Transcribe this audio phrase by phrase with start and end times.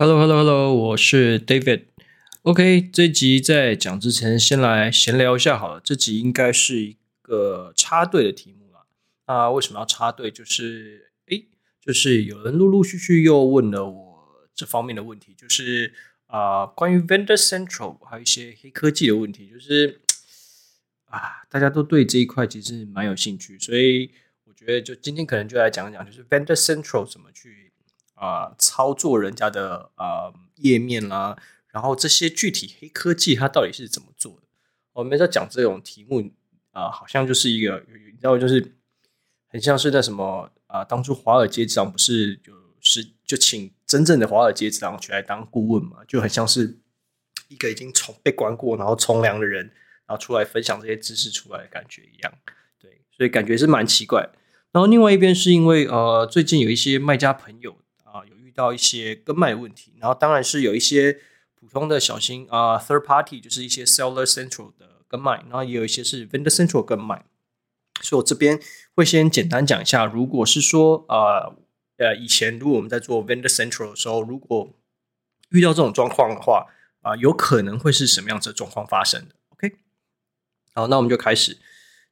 [0.00, 1.86] Hello，Hello，Hello，我是 David。
[2.42, 5.80] OK，这集在讲之前，先来闲聊一下好了。
[5.82, 8.86] 这集应该是一个插队的题目了。
[9.26, 10.30] 那为什么要插队？
[10.30, 11.48] 就是诶，
[11.80, 15.92] 就是有人陆陆续续又问了我这方面的问题，就是
[16.28, 20.00] 啊、关于 Vendor Central 还有一些黑科技的问题，就是
[21.06, 24.12] 啊，大家都对这一块其实蛮有兴趣，所以
[24.44, 27.67] 我觉得就今天可能就来讲讲，就是 Vendor Central 怎么去。
[28.18, 31.36] 啊、操作人家的啊、页面啦，
[31.68, 34.42] 然后这些具体黑科技它到底是怎么做的？
[34.94, 36.32] 我们在讲这种题目
[36.72, 38.74] 啊、好像就是一个，你知道，就是
[39.46, 46.78] 很像是那什么啊、当初华尔街之狼不是就是就请真正的华尔街之狼去来当顾问嘛，就很像是
[47.48, 49.66] 一个已经从被关过然后从良的人，
[50.06, 52.32] 然后出来分享这些知识出来的感觉一样。
[52.80, 54.28] 对，所以感觉是蛮奇怪。
[54.72, 57.78] 然后另外一边是因为呃，最近有一些卖家朋友。
[58.58, 61.20] 到一些跟卖问题，然后当然是有一些
[61.54, 67.24] 普通的小型啊、third party，就是一些 seller central 的跟卖，然后也有一些是 vendor central 跟卖。
[68.00, 68.58] 所以我这边
[68.96, 71.54] 会先简单讲一下，如果是说啊
[71.98, 74.74] 呃，以前如果我们在做 vendor central 的时候，如果
[75.50, 76.66] 遇到这种状况的话
[77.02, 79.76] 啊、有可能会是什么样子的状况发生的？OK，
[80.74, 81.58] 好，那我们就开始。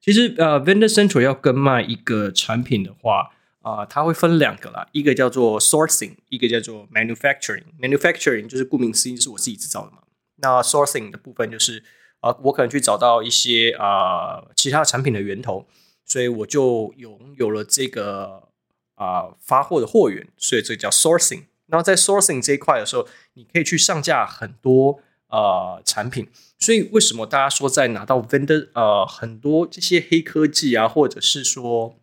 [0.00, 3.32] 其实呃，vendor central 要跟卖一个产品的话。
[3.66, 7.64] 啊、它会分两个啦，一个叫做 sourcing，一个叫做 manufacturing。
[7.80, 9.98] manufacturing 就是顾名思义是我自己制造的嘛。
[10.36, 11.82] 那 sourcing 的部分就是
[12.20, 15.66] 啊、我可能去找到一些啊、其他产品的源头，
[16.04, 18.50] 所以我就拥有了这个
[18.94, 21.46] 啊、发货的货源，所以这叫 sourcing。
[21.66, 26.28] 那在 sourcing 这一块的时候，你可以去上架很多啊、产品。
[26.60, 31.96] 所以为什么大家说在拿到 vendor 呃很多这些黑科技啊，或者是说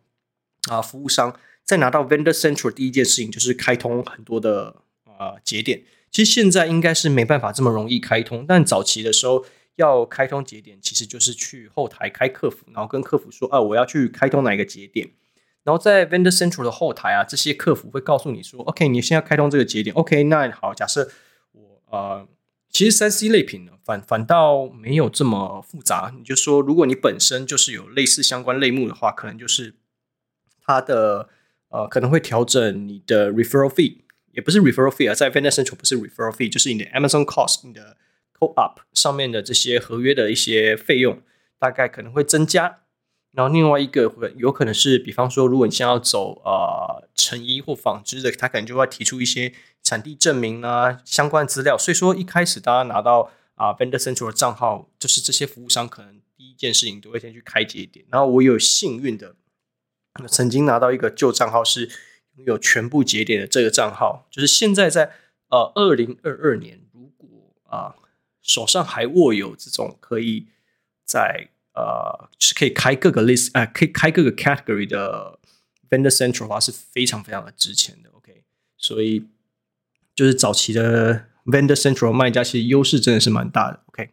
[0.68, 1.34] 啊、服务商。
[1.64, 4.82] 在拿到 Vendor Central 第一件事情就是开通很多的、
[5.18, 5.82] 呃、节点。
[6.10, 9.44] 其实现在应该是没办法这么容易开通，但早期的时候
[9.76, 15.10] 要开通节点，其实就是去后台开客服，然后跟客服说啊，我要去开通哪一个节点。
[15.64, 21.10] 然后在 Vendor Central 的后台啊，这些客服会告诉你说，OK，你现在开通这个节点，OK，那好，假设
[21.52, 22.28] 我呃，
[22.70, 26.12] 其实三 C 类品呢，反反倒没有这么复杂。
[26.16, 29.74] 你就说，如果你本身就是有类似相关类目的话，可能就是
[30.62, 31.30] 它的。
[31.74, 33.96] 呃，可能会调整你的 referral fee，
[34.30, 37.96] 也不是 referral fee 啊，在 Vendor Central 不是 referral fee，就是你的 Amazon cost，你的
[38.38, 41.20] co-op 上面的这些合约的一些费用，
[41.58, 42.82] 大概可能会增加。
[43.32, 49.52] 然后另外一个会有可能是，比方说，如果你想要走呃成衣或纺织的，他可能就会提出一些
[49.82, 51.76] 产地证明啊相关资料。
[51.76, 58.06] 所以说一开始大家拿到啊、Vendor Central 的账号，就是这些服务商可能第一件事情都会先去开节点。
[58.10, 59.34] 然后我有幸运的。
[60.28, 61.90] 曾经拿到一个旧账号是
[62.36, 65.10] 拥有全部节点的这个账号，就是现在在
[65.48, 67.96] 呃二零二二年，如果啊、
[68.40, 70.46] 手上还握有这种可以
[71.04, 75.38] 在呃是可以开各个 list 啊、可以开各个 category 的
[75.90, 78.10] vendor central 的话是非常非常的值钱的。
[78.10, 78.44] OK，
[78.76, 79.26] 所以
[80.14, 83.80] 就是早期的 vendor central 卖家其实优势真的是蛮大的。
[83.86, 84.10] OK，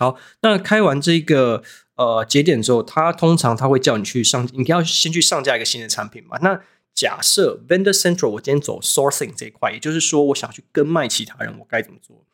[0.00, 1.62] 好，那开完这个。
[1.96, 6.38] 呃，节点之后，他通常他会叫你去上，你要先去上架一个新的产品嘛。
[6.40, 6.58] 那
[6.94, 12.24] 假设 Vendor Central 我今天走 Sourcing 这一块，也就是说，我想去跟卖其他人，我该怎么做？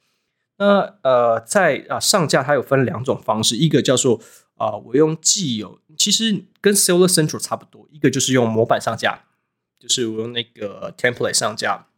[0.58, 4.20] 那呃，在啊、上架它有分两种方式，一个叫做
[4.54, 9.24] 啊、我用既有，其实跟 Seller Central 差不多，一个就是用模板上架，
[9.80, 11.88] 就是我用那个 Template 上架。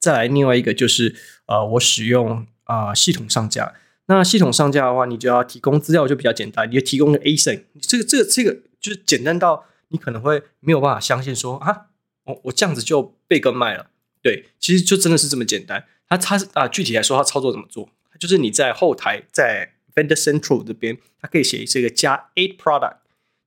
[0.00, 1.14] 再来另外一个就是
[1.46, 3.74] 呃，我使用啊、系统上架。
[4.06, 11.86] 那系统上架的话，你就要提供资料就比较简单，你就提供个 ASIN，这个这个这个就是简单到你可能会没有办法相信说啊，
[12.24, 13.90] 我我这样子就被跟卖了。
[14.20, 15.84] 对，其实就真的是这么简单。
[16.08, 17.88] 它它啊，具体来说，它操作怎么做？
[18.18, 22.98] 就是你在后台在 Vendor Central 这边，它可以写这个加 add product，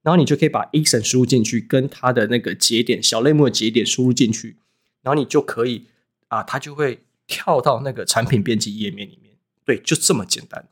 [0.01, 4.57] 然后你就可以把 ASIN 输入进去，跟它的那个节点小类目的节点输入进去，
[5.01, 5.85] 然后你就可以
[6.27, 9.26] 啊，它就会跳到那个产品编辑页面里面。
[9.67, 10.65] 对，就这么简单，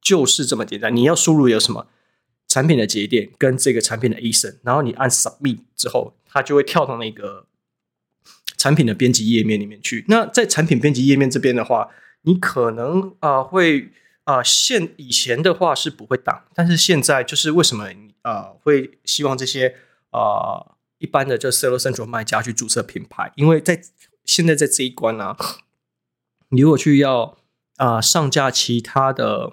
[0.00, 0.94] 就是这么简单。
[0.94, 1.88] 你要输入有什么
[2.46, 7.46] 产品的节点跟这个产品的 ASIN，然后你按 Submit 之后，它就会跳到那个
[8.56, 10.04] 产品的编辑页面里面去。
[10.06, 11.90] 那在产品编辑页面这边的话，
[12.22, 13.90] 你可能啊、会
[14.22, 17.88] 啊、现以前的话是不会挡，但是现在就是为什么
[18.22, 19.74] 啊、会希望这些
[20.10, 23.82] 啊、一般的这 Seller Central 卖家去注册品牌，因为在
[24.24, 25.36] 现在在这一关呢、
[26.50, 27.36] 你如果去要。
[27.76, 29.52] 啊、上架其他的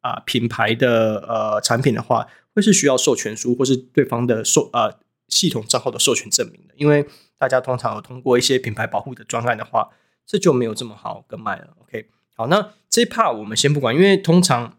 [0.00, 4.98] 啊、品牌的呃产品的话，会是需要授权书或是对方的授啊、呃、
[5.28, 6.74] 系统账号的授权证明的。
[6.76, 9.90] 因为大家通常有通过一些品牌保护的专案的话，
[10.24, 11.76] 这就没有这么好跟卖了。
[11.82, 14.78] OK，好，那这一 part 我们先不管，因为通常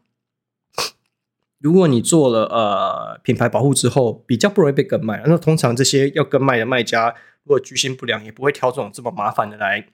[1.60, 5.22] 如果你做了呃品牌保护之后，比较不容易被跟卖。
[5.26, 9.88] 那通常这些要跟卖的卖家，如果居心不良，也不会挑这种这么麻烦的来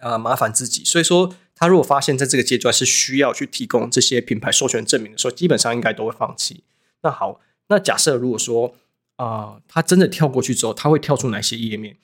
[0.00, 0.84] 呃麻烦自己。
[0.84, 6.64] 所以说，他如果发现在这个阶段是需要去提供这些品牌授权证明的时候，基本上应该都会放弃。
[7.02, 8.74] 那好，那假设如果说
[9.16, 11.96] 啊、他真的跳过去之后，他会跳出哪些页面？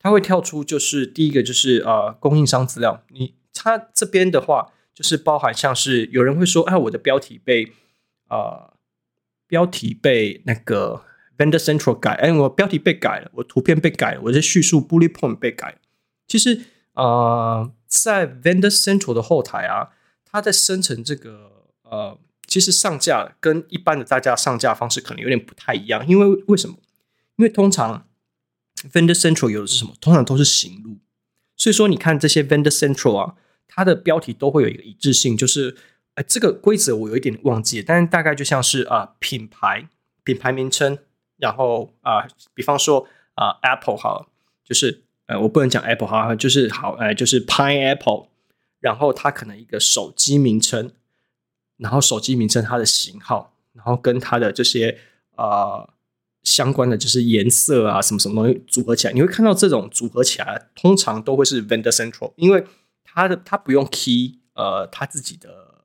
[0.00, 3.04] 他会跳出就是第一个就是呃供应商资料。
[3.10, 7.72] 你他这边的话，就是包含像是有人会说，哎，我的标题被
[8.26, 8.74] 啊、呃、
[9.46, 11.02] 标题被那个
[11.38, 15.78] Vendor Central 改，哎，我标题被改了，我图片被改了，我的叙述 Bullet Point 被改了。
[16.26, 16.62] 其实
[16.94, 17.70] 呃，
[18.02, 19.90] 在 Vendor Central 的后台啊，
[20.24, 22.18] 它在生成这个呃。
[22.48, 26.76] 其实上架跟一般的大家上架方式可能有点不太一样，因为为什么？
[27.34, 28.06] 因为通常
[28.92, 29.92] Vendor Central 有的是什么？
[30.00, 30.98] 通常都是行路，
[31.56, 33.34] 所以说你看这些 Vendor Central 啊，
[33.66, 35.76] 它的标题都会有一个一致性，就是
[36.14, 39.88] 呃这个规则我有一点忘记，但是大概就像是啊、品牌
[40.22, 40.96] 品牌名称，
[41.38, 44.30] 然后啊、比方说啊、Apple 好，
[44.62, 48.28] 就是呃我不能讲 Apple 哈，就是好呃就是 Pineapple，
[48.80, 50.92] 然后它可能一个手机名称。
[51.78, 54.98] 然后手机名称、它的型号，然后跟它的这些
[55.36, 55.86] 呃
[56.42, 62.64] 相关的就是颜色啊，什么什么东西组合起来，你会看到这种组合起来，通常都会是 Vendor Central，因为
[63.04, 65.82] 它的它不用 key 呃它自己的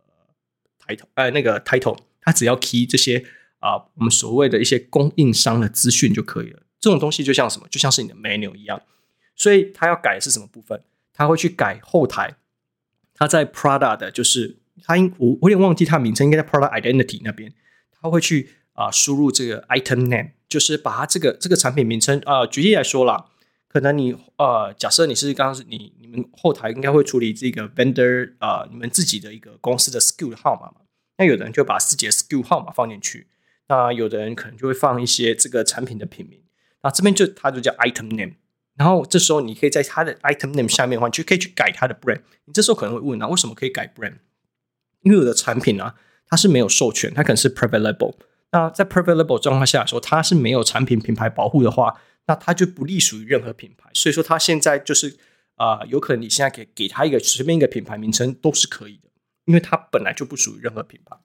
[0.87, 3.25] title，呃那个 title，它只要 key 这些
[3.59, 6.61] 啊、我们所谓的一些供应商的资讯就可以了。
[6.79, 8.81] 这种东西就像什么，就像是你的 menu 一样，
[9.41, 10.83] 所以它要改的是什么部分？
[11.13, 12.35] 他会去改后台，
[13.13, 14.57] 他在 Prada 的就是。
[14.83, 17.53] 他应我我有点忘记他名称，应该在 Product Identity 那边，
[17.91, 23.25] 他会去啊、输入这个 Item Name，就是把它这个这个产品名称啊、举例来说啦，
[23.67, 30.85] 可能你呃假设你是刚刚你你们后台应该会处理这个 Vendor 啊、你们自己的一个公司的 SKU 号码嘛，
[31.17, 33.27] 那有的人就把自己的 SKU 号码放进去，
[33.67, 36.41] 那有的人可能就会放一些这个产品的品名，
[36.81, 38.33] 那这边就它就叫 Item Name，
[38.75, 44.17] 然后这时候你可以在它的 Item Name 下面的话，就可以去改它的 Brand，你这时候可能会问，那为什么可以改 Brand？
[45.01, 45.95] 因为有的产品啊，
[46.27, 48.15] 它是没有授权，它可能是 private label。
[48.51, 53.89] 那在 private label 状况下说，它是没有产品品牌保护的话，那它就不隶属于任何品牌。
[53.93, 55.17] 所以说，它现在就是
[55.55, 59.09] 啊、有可能你现在给给它一个随便一个品牌名称都是可以的，
[59.45, 61.15] 因为它本来就不属于任何品牌。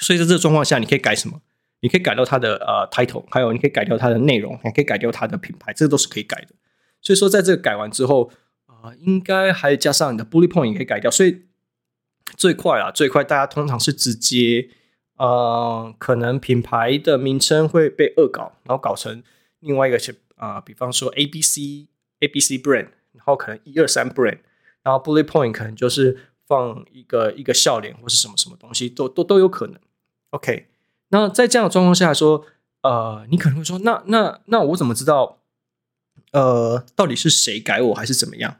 [0.00, 1.42] 所以在这个状况下，你可以改什么？
[1.82, 6.54] 你可以改掉它的呃 title，还有你可以改掉它的内容，还可以改掉它的品牌，这个都是可以改的。
[7.02, 8.30] 所以说，在这个改完之后
[8.64, 11.10] 啊、呃，应该还加上你的 bullet point 也可以改掉。
[11.10, 11.42] 所以。
[12.36, 13.22] 最快啊，最快！
[13.22, 14.70] 大家通常是直接，
[15.18, 19.22] 呃，可能品牌的名称会被恶搞，然后搞成
[19.58, 21.88] 另外一个是啊、呃，比方说 A B C
[22.20, 24.38] A B C brand，然后可能一二三 brand，
[24.82, 29.78] 然后 bullet point 可能就是放一个一个笑脸或是什么什么东西，都都都有可能。
[30.30, 30.68] OK，
[31.12, 32.44] 那在这样的状况下说，
[32.82, 35.38] 呃，你可能会说，那那那我怎么知道，
[36.32, 38.56] 呃，到底是谁改我还是怎么样？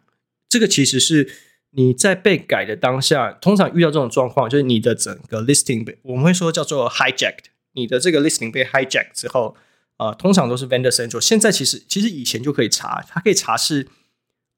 [0.49, 1.33] 这个其实是。
[1.75, 7.45] 你在被改的当下，通常遇到这种状况，就是你的整个 listing 我们会说叫做 hijacked。
[7.73, 9.57] 你的这个 listing 被 hijacked 之后，
[9.97, 11.19] 呃，通常都是 vendor central。
[11.19, 13.89] 现在其实其实以前就可以查，它可以查是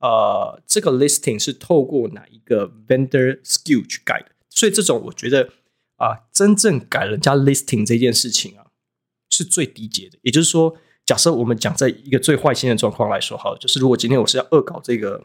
[0.01, 4.33] 呃这个 listing 是透过哪一个 vendor skill 去改的。
[4.51, 5.51] 所以这种我觉得
[5.97, 8.67] 啊、真正改人家 listing 这件事情啊，
[9.31, 10.19] 是最低阶的。
[10.23, 15.25] 也就是说，假设我们讲在一个最坏心的状况来说，好了，就是如果今天我是要恶搞这个。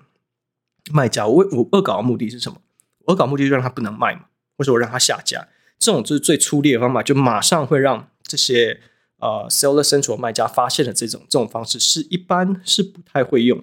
[0.92, 2.60] 卖家，我我恶搞的目的是什么？
[3.06, 4.22] 恶搞目的是让他不能卖嘛，
[4.58, 5.48] 或者我让他下架。
[5.78, 8.80] 这种就是最粗劣的方法，就马上会让这些
[9.18, 13.62] 呃 Seller Central 卖家发现了这种这种方式，是一般是不太会用。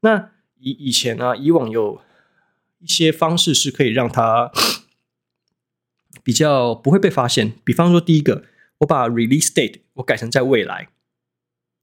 [0.00, 2.02] 那以以前呢、啊，以往有
[2.80, 4.50] 一些方式是可以让他
[6.26, 7.52] 比较不会被发现。
[7.62, 8.42] 比方说，第一个，
[8.78, 10.88] 我把 Release Date 我改成在未来。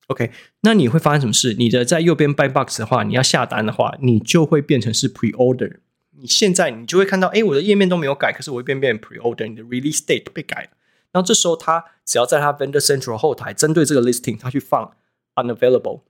[0.07, 0.31] OK，
[0.63, 1.53] 那你会发生什么事？
[1.53, 5.77] 你的在右边 Buy Box 的话，你要下单的话，你就会变成是 Pre-order。
[6.19, 10.69] 你现在你就会看到，哎，我的页面都没有改，可是我会变变 Pre-order，你的 Release Date 被改了。
[11.13, 14.91] 然后这时候，他只要在他 Vendor Central 后台针对这个 Listing，他去放
[15.35, 16.01] Unavailable，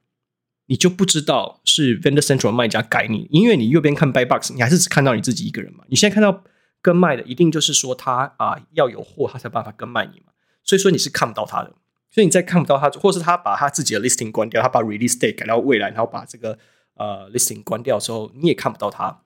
[0.65, 5.83] 你就不知道是 Vendor Central 卖家改你，因为你右边看 Buy Box，你还是只看到你自己一个人嘛。
[5.89, 6.43] 你现在看到
[6.83, 10.33] 跟卖的，一定就是说他啊要有货，他才办法跟卖你嘛。
[10.63, 11.73] 所以说你是看不到他的。
[12.11, 16.59] 所以你再看不到他，或是他把他自己的 listing 关掉，他把 release date 改到未来，然后把这个
[16.93, 19.21] 呃 listing 关掉之后，你也看不到他。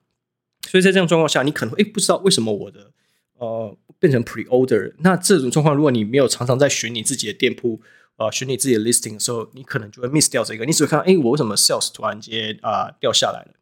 [0.66, 2.92] 所以在这种状况下，你可能会不知道为什么我的
[3.34, 4.94] 呃变成 pre-order。
[5.00, 7.82] 那这种状况，如果你没有常常在选你自己的店铺，
[8.16, 10.64] 呃选你自己的 listing 的时候，你可能就会 miss 掉这个。
[10.64, 13.52] 你只会看到诶我为什么 sales 突然间啊、掉下来了？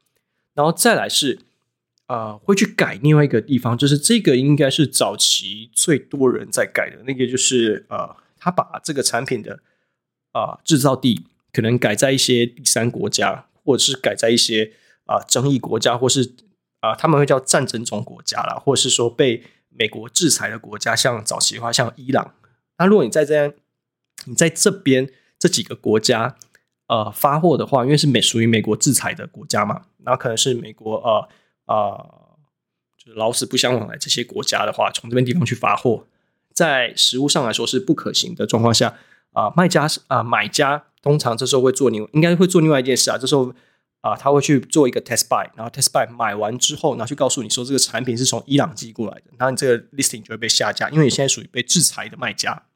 [0.54, 1.40] 然后再来是
[2.06, 9.60] 呃会去改另外一个地方，就是这个应该是早期最多人在改的那个，就是呃他把这个产品的
[10.32, 14.72] 啊、呃、制造地可能改在一些第三国家，或者是改在一些
[15.04, 16.34] 啊、呃、争议国家，或是
[16.80, 22.34] 啊、他们会叫战争中国家啦，或者是说被美国制裁的国家，像早期的话像伊朗。
[22.78, 23.52] 那如果你在这样
[24.26, 26.36] 你在这边这几个国家。
[26.88, 31.28] 呃，发货的话，因为是美属于美国制裁的国家嘛，然后可能是美国呃
[31.66, 32.36] 呃，
[32.96, 36.06] 就是老死不相往来这些国家的话，从这边地方去发货，
[36.52, 38.96] 在实物上来说是不可行的状况下，
[39.32, 43.52] 啊、卖家是啊、买家通常这时候会做另应该会做另外一件事啊，这时候
[44.00, 52.66] 啊、他会去做一个 test buy，然后 test buy 买完之后，然后去告诉你说这个产品是从伊朗寄过来的，然后你这个 listing 就会被下架，因为你现在属于被制裁的卖家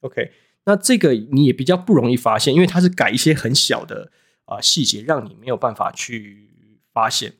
[0.00, 0.32] ，OK。
[0.64, 4.10] 那这个你也比较不容易发现，因为它是改一些很小的
[4.44, 6.50] 啊、细节，让你没有办法去
[6.92, 7.34] 发现。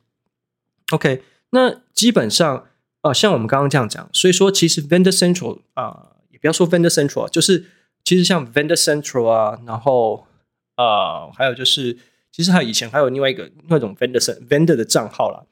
[0.93, 2.67] OK，那基本上
[3.01, 7.67] 啊、像我们刚刚这样讲，所以说其实 Vendor Central 啊、也不要说 Vendor Central，就是
[8.05, 10.27] 其实像 Vendor Central 啊，然后
[10.77, 11.99] 啊、还有就是，
[12.31, 15.43] 其实还有以前还有另外一个那种 Vendor Vendor 的账号啦，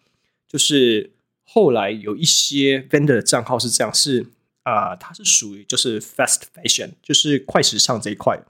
[0.49, 1.11] 就是
[1.44, 4.26] 后来有一些 Vendor 的账号是这样是。
[4.62, 8.40] 啊、它是属于就是 fast fashion，就是快时尚这一块，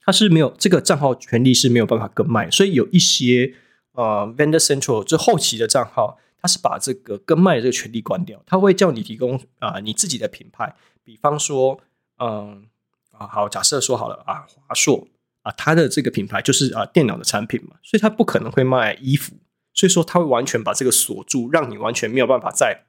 [0.00, 3.52] 它是没有这个账号权利是没有办法更卖，所以有一些
[3.92, 11.80] 呃 vendor central 就后期的账号，它是把这个跟卖的这个权利关掉，它会叫你提供啊、你自己的品牌，比方说
[12.18, 12.66] 嗯
[13.12, 15.06] 啊好，假设说好了啊华硕
[15.42, 19.34] 啊，它的这个品牌就是啊电脑的产品嘛，所以它不可能会卖衣服，
[19.74, 22.84] 所以说它会完全把这个锁住，让你完全没有办法再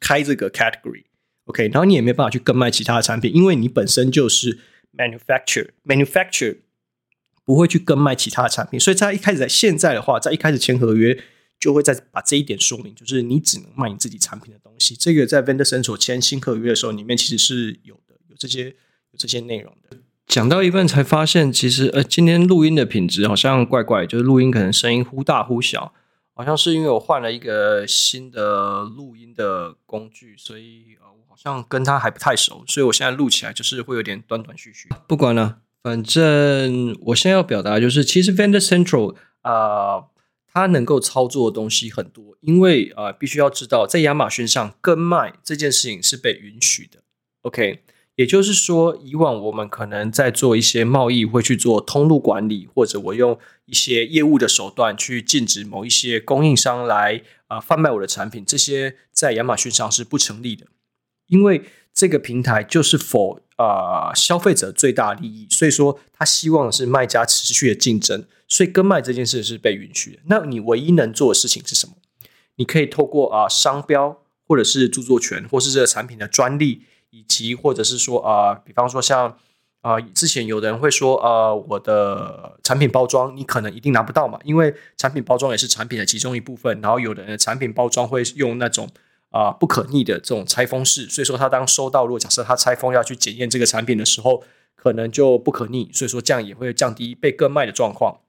[0.00, 1.04] 开这个 category。
[1.46, 4.58] OK，然后你也没有办法去更卖其他的产品，因为你本身就是
[4.96, 6.58] manufacture manufacture
[7.44, 11.22] 不会去更卖其他的产品，所以在一开始在现在的话，在一开始签合约
[11.60, 14.96] 就会再把这一点说明，就是你只能卖你自己产品的东西。
[14.96, 19.98] 这个在 Vendor Central 签新合约的时候，里面其实是有的，有这些有这些内容的。
[20.26, 25.92] 讲到一半才发现，其实呃，今天录音的品质好像怪怪，就是录音可能声音忽大忽小。
[26.36, 34.88] 好像是因为我换了一个新的录音的工具，所以呃，我好像跟他还不太熟，所以我现在录起来就是会有点断断续续。
[35.06, 40.06] 不管了，反正我现在要表达就是，其实 Vendor Central 啊、
[40.52, 47.04] 它能够操作的东西很多，因为啊、呃，必须要知道，在亚马逊上跟卖这件事情是被允许的。
[47.42, 47.84] OK。
[48.16, 60.68] 也就是说，以往我们可能在做一些贸易，会去做通路管理，或者我用一些业务的手段去禁止某一些供应商来啊贩卖我的产品，这些在亚马逊上是不成立的，
[61.26, 70.18] 因为这个平台就是否啊消费者最大利益，所以说他希望是卖家持续的竞争，所以跟卖这件事是被允许的。
[70.26, 71.94] 那你唯一能做的事情是什么？
[72.56, 76.82] 你可以透过啊商标，或者是著作权，或是这个产品的专利。
[77.16, 79.38] 以及或者是说啊、比方说像
[79.82, 86.80] 啊、之前有的人会说啊、我的产品包装你可能一定拿不到嘛，因为产品包装也是产品的其中一部分。
[86.80, 88.88] 然后有的人的产品包装会用那种
[89.34, 94.44] 啊、不可逆的这种拆封式，所以说他当收到，如果假设他拆封要去检验这个产品的时候，
[94.76, 98.20] 可能就不可逆，所以说这样也会降低被更卖的状况。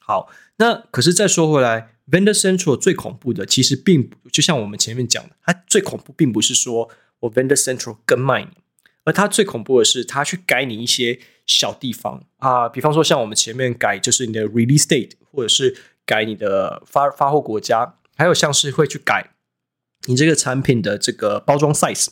[0.00, 6.90] 好，那可是再说回来，Vendor Central 最恐怖的其实并不就像我们前面讲的，它最恐怖并不是说。
[7.20, 8.50] 我 Vendor Central 更卖你，
[9.04, 19.30] 而它最恐怖的是，它去改你一些小地方啊，比方说像我们前面改就是你的 Release Date，或者是改你的发发货国家，还有像是会去改
[20.04, 22.08] 你这个产品的这个包装 size。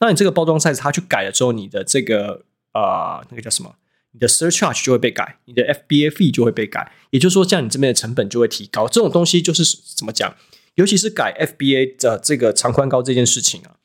[0.00, 3.76] 那你这个包装 size 它去改了之后，你的这个啊、那个叫什么？
[4.12, 6.92] 你的 Surcharge 就会被改，你的 FBA fee 就会被改。
[7.10, 8.86] 也就是说，这样你这边的成本就会提高。
[8.86, 9.64] 这种东西就是
[9.96, 10.36] 怎么讲？
[10.74, 13.76] 尤其是改 FBA 的这个长宽高这件事情啊。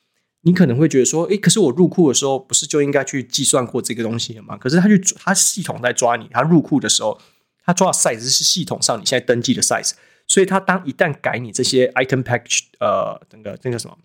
[0.41, 4.55] 你可能会觉得说，诶，可是我入库的时候不是就应该去计算过这个东西了吗？
[4.55, 7.19] 可是他去，他系统在抓你，他入库的时候，
[7.65, 9.91] 他抓的 size 是系统上你现在登记的 size，
[10.29, 13.98] 所以他当一旦改你这些 item package，呃，那个那个什么，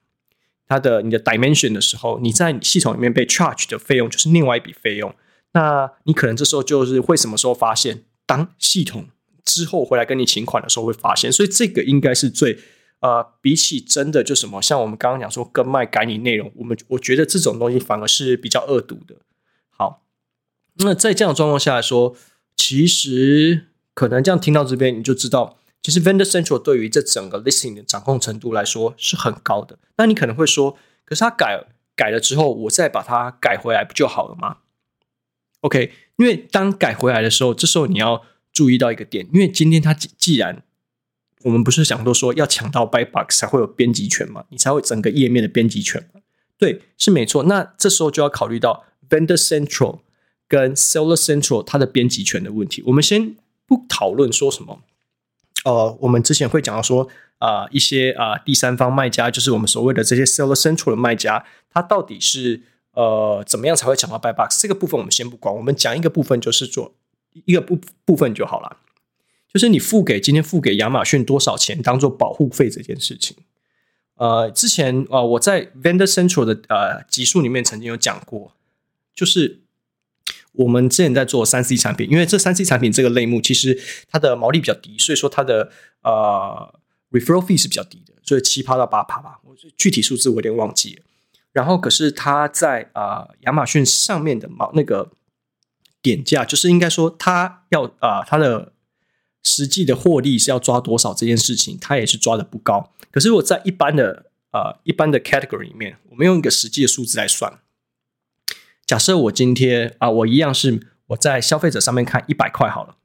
[0.66, 5.14] 它的你的 dimension 的时候，你在系统里面被 charge 的费用就是另外一笔费用。
[5.52, 8.02] 那你可能这时候就是会什么时候发现？
[8.26, 9.06] 当系统
[9.44, 12.58] 之后回来跟你请款的时候会发现，所以这个应该是最。
[13.00, 19.16] 呃，比起真的就什么，像我们刚刚讲说跟卖改你内容，我们我觉得这种东西反而是比较恶毒的。
[19.68, 20.06] 好，
[20.76, 22.16] 那在这样的状况下来说，
[22.56, 29.78] 其实可能这样听到这边你就知道，其实 Vendor Central 对于这整个 listing 的掌控程度来说是很高的。
[29.98, 34.56] 那你可能会说，可是他改改了之后，我再把它改回来不就好了吗
[35.60, 40.62] ？OK，因为当改回来的时候，这时候你要注意到一个点，因为今天他既既然
[41.42, 44.46] 我们不是想都说要抢到 Buy Box 才会有编辑权嘛？
[44.48, 46.22] 你才会整个页面的编辑权嘛？
[46.56, 47.42] 对，是没错。
[47.42, 50.00] 那这时候就要考虑到 Vendor Central
[50.48, 52.82] 跟 Seller Central 它的编辑权的问题。
[52.86, 53.36] 我们先
[53.66, 54.80] 不讨论说什么。
[55.64, 64.60] 呃，我们之前会讲到说，啊、一些啊、第三方卖家，就是我们所谓的这些 Seller Central 的卖家，他到底是呃怎么样才会抢到 Buy Box？
[64.60, 66.94] 这个部分我们先不管，我们讲一个部分，就是做
[67.46, 68.76] 一个部部分就好了。
[69.52, 73.36] 就是你付给今天付给亚马逊多少钱当做保护费这件事情，
[74.16, 78.52] 呃，之前啊、呃、我在 Vendor Central 的呃集数里面曾经有讲过，
[79.14, 79.60] 就是
[80.54, 83.80] 我们之前在做三 C 产品，因为这三 C 产品这个类目其实
[84.10, 85.70] 它的毛利比较低，所以说它的
[86.02, 86.80] 呃
[87.10, 91.02] referral fee 是比较低的，所以七趴到八趴吧，我具体数字我有点忘记了。
[91.52, 95.12] 然后可是它在、呃、亚马逊上面的毛那个
[96.00, 98.72] 点价，就是应该说它要啊、呃、它的。
[99.46, 102.94] 实际的获利是要抓多少这件事情，它也是抓的不高。
[103.10, 107.58] 可是我在一般的呃一般的 category 里面，我们用一个实际的数字来算。
[108.86, 112.96] 假设我今天啊、我一样是我在消费者上面看一百块好了，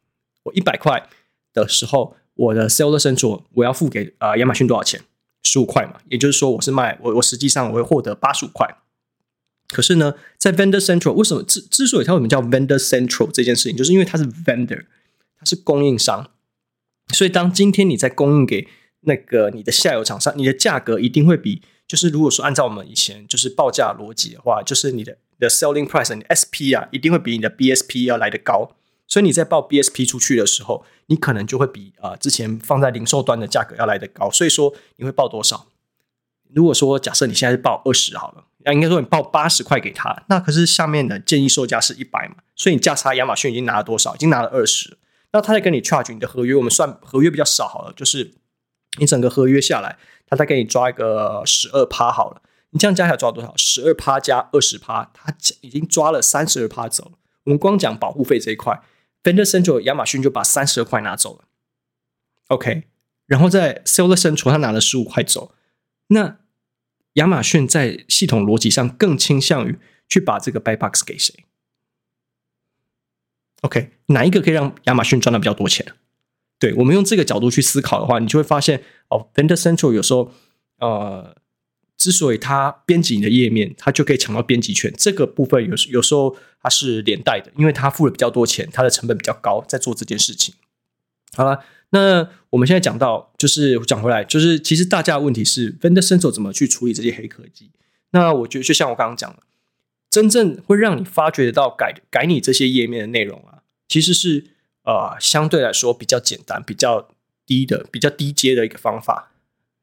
[0.44, 1.08] 我一百块
[1.54, 5.02] 的时候，我的 Seller Central 我要付给、呃、亚马逊多少钱？
[5.44, 8.78] 十五块嘛，也就是说我是卖我我实际上我会获得八十五块。
[9.70, 14.86] 可是呢，在 Vendor Central 为什么之之所以它为什么叫 Vendor Central 这件事情，就是因为它是 vendor。
[15.42, 16.32] 它是供应商，
[17.14, 18.68] 所以当今天你在供应给
[19.04, 28.76] 那个你的下游厂商，你的价格一定会比就是如果说按照我们以前就是报价逻辑的话，就是你的的 selling price，你 SP 啊，一定会比你的 BSP 要来得高。
[29.08, 34.30] 所以你在报 BSP 出去的时候，你可能就会比啊、之前放在零售端的价格要来得高。
[34.30, 35.66] 所以说你会报多少？
[36.54, 44.14] 如果说假设你现在是报二十好了，那应该说你报八十块给他，那可是下面的建议售价是一百嘛，所以你价差亚马逊已经拿了多少？
[44.16, 44.98] 已经拿了二十。
[45.32, 48.34] 那他在跟你 charge 你的合约，我们算合约比较少好了，就是
[49.00, 52.42] 你整个合约下来，他再给你抓一个十二趴好了。
[52.72, 53.54] 你这样加起来抓多少？
[53.58, 57.12] 十二趴加二十趴，他已经抓了三十二趴走了。
[57.46, 58.82] 我们光讲保护费这一块
[59.24, 61.46] ，Fender Central 亚马逊就把三十二块拿走了。
[62.48, 62.84] OK，
[63.26, 65.54] 然后在 Seller Central 他拿了十五块走。
[66.08, 66.40] 那
[67.14, 71.46] 亚马逊在系统逻辑上更倾向于去把这个 Buy Box 给谁
[73.62, 75.94] ？OK，哪一个可以让亚马逊赚到比较多钱？
[76.60, 80.32] 对，我们用这个角度去思考的话，你就会发现哦，Fender Central 有时候
[80.78, 81.36] 呃，
[82.00, 90.56] 之所以它编辑你的页面，它就可以抢到编辑权，这个部分有有时候它是连带的，因为它付了比较多钱，它的成本比较高，在做这件事情。
[91.36, 97.70] 好了，那我们现在讲到，就是讲回来，就是其实大家的问题是 Vendor Central 怎么去处理这些黑科技？
[98.10, 99.44] 那我觉得就像我刚刚讲的。
[100.10, 104.44] 真正会让你发觉得到改改你这些页面的内容啊，其实是
[104.82, 107.10] 呃相对来说比较简单、比较
[107.46, 109.32] 低的、比较低阶的一个方法。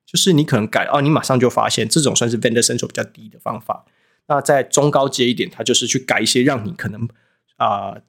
[0.06, 3.84] 就是你可能改哦，你马上就发现这种算是 Vendor Central 比较低的方法。
[4.28, 7.08] 那在中高阶一点，它就是去改一些让你可能
[7.56, 8.02] 啊、呃、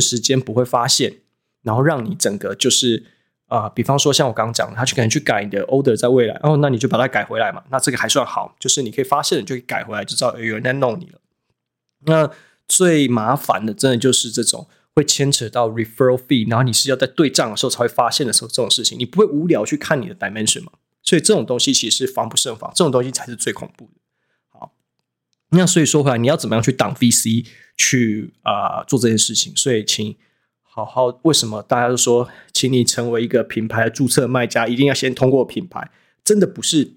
[0.00, 1.16] 时间不会发现，
[1.62, 3.04] 然后让你整个就是
[3.48, 7.62] 啊、比方说像我刚刚讲的，他去可能去改你的 order 在未来，哦，那你就把它改回来嘛。
[7.70, 11.20] 那这个还算好，就是你可以发现了就可以改回来，就知道有人在弄你了。
[12.06, 12.30] 那
[12.66, 20.72] 最麻烦的，真的就是这种会牵扯到 referral fee，然后你是要在对账的时候才会发现的时候，这种事情你不会无聊去看你的 dimension 吗？
[21.02, 24.00] 所以这种东西其实是防不胜防，这种东西才是最恐怖的。
[24.48, 24.72] 好，
[25.50, 29.56] 那所以说回来，你要怎么样去挡 VC 去啊、做这件事情？
[29.56, 30.16] 所以请
[30.62, 35.90] 好好，为什么大家都说，请你成为一个品牌注册卖家，一定要先通过品牌？
[36.24, 36.94] 真的不是。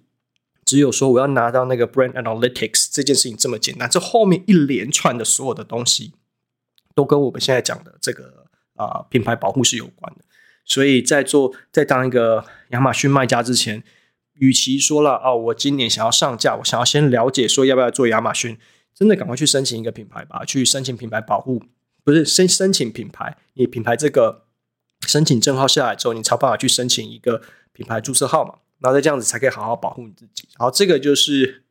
[0.64, 6.14] 只有说我要拿到那个 Brand Analytics 这件事情这么简单，这后面一连串的所有的东西
[6.96, 10.26] 都跟我们现在讲的这个啊、品牌保护是有关的。
[10.66, 13.84] 所以在做在当一个亚马逊卖家之前，
[14.34, 18.58] 与其说了哦，我今年想要上架，我想要先了解说要不要做亚马逊，
[18.94, 21.64] 真的赶快去申请一个品牌吧，去申请品牌保护，
[22.04, 24.46] 不是申申请品牌，你品牌这个
[25.08, 28.56] 申请证号下来之后，你才办法去申请一个品牌注册号码。
[28.80, 30.50] 然后再这样子才可以好好保护你自己。
[30.56, 31.64] 好，这个就是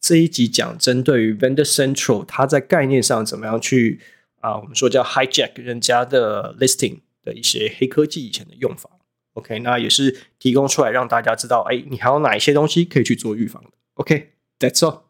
[0.00, 4.00] 这一集讲针对于 Vendor Central，它在概念上怎么样去
[4.40, 8.90] 啊，我们说叫 hijack 人家的 listing 的一些黑科技以前的用法。
[9.34, 13.70] OK，那也是提供出来让大家知道，哎，你还有哪一些东西可以去做预防的。
[13.94, 15.09] OK，That's all。